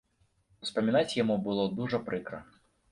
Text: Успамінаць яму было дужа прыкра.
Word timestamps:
Успамінаць 0.65 1.17
яму 1.21 1.39
было 1.47 1.71
дужа 1.77 2.05
прыкра. 2.11 2.45